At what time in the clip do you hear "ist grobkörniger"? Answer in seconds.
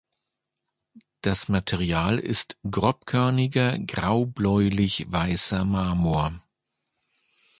2.17-3.77